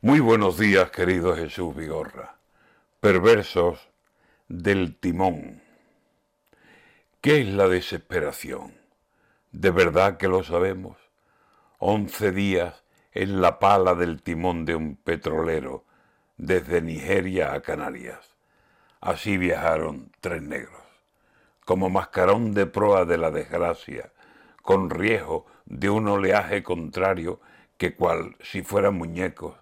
[0.00, 2.36] Muy buenos días, querido Jesús Vigorra.
[3.00, 3.88] Perversos
[4.46, 5.60] del timón.
[7.20, 8.74] ¿Qué es la desesperación?
[9.50, 10.98] ¿De verdad que lo sabemos?
[11.78, 15.84] Once días en la pala del timón de un petrolero
[16.36, 18.36] desde Nigeria a Canarias.
[19.00, 20.84] Así viajaron tres negros,
[21.64, 24.12] como mascarón de proa de la desgracia,
[24.62, 27.40] con riesgo de un oleaje contrario
[27.76, 29.56] que cual si fueran muñecos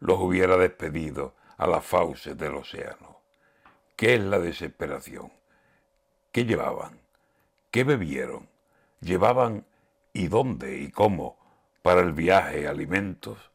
[0.00, 3.20] los hubiera despedido a las fauces del océano.
[3.96, 5.32] ¿Qué es la desesperación?
[6.32, 7.00] ¿Qué llevaban?
[7.70, 8.48] ¿Qué bebieron?
[9.00, 9.66] ¿Llevaban
[10.12, 11.38] y dónde y cómo
[11.82, 13.50] para el viaje alimentos?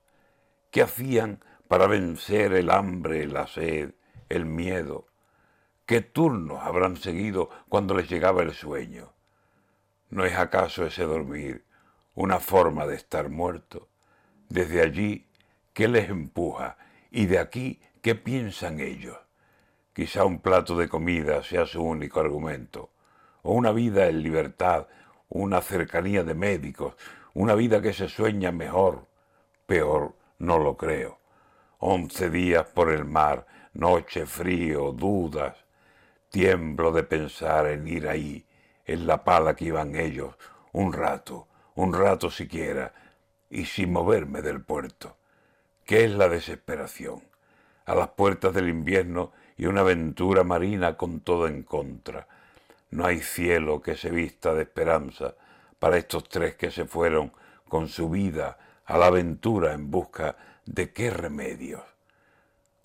[0.71, 3.93] ¿Qué hacían para vencer el hambre, la sed,
[4.29, 5.07] el miedo?
[5.85, 9.13] ¿Qué turnos habrán seguido cuando les llegaba el sueño?
[10.09, 11.65] ¿No es acaso ese dormir
[12.15, 13.89] una forma de estar muerto?
[14.49, 15.27] Desde allí
[15.73, 16.77] ¿Qué les empuja?
[17.11, 19.17] Y de aquí, ¿qué piensan ellos?
[19.93, 22.91] Quizá un plato de comida sea su único argumento,
[23.41, 24.87] o una vida en libertad,
[25.29, 26.95] una cercanía de médicos,
[27.33, 29.07] una vida que se sueña mejor,
[29.65, 31.19] peor, no lo creo.
[31.79, 35.55] Once días por el mar, noche, frío, dudas.
[36.29, 38.45] Tiemblo de pensar en ir ahí,
[38.85, 40.35] en la pala que iban ellos,
[40.73, 42.93] un rato, un rato siquiera,
[43.49, 45.17] y sin moverme del puerto.
[45.91, 47.21] ¿Qué es la desesperación?
[47.85, 52.29] A las puertas del invierno y una aventura marina con todo en contra.
[52.91, 55.35] No hay cielo que se vista de esperanza
[55.79, 57.33] para estos tres que se fueron
[57.67, 61.83] con su vida a la aventura en busca de qué remedios.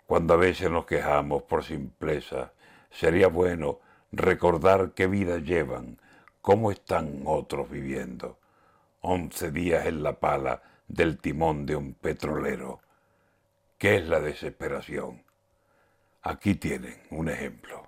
[0.04, 2.54] Cuando a veces nos quejamos por simpleza,
[2.91, 3.78] sería bueno
[4.10, 6.00] recordar qué vida llevan,
[6.42, 8.41] cómo están otros viviendo.
[9.00, 12.80] Once días en la pala del timón de un petrolero.
[13.78, 15.22] ¿Qué es la desesperación?
[16.22, 17.85] Aquí tienen un ejemplo.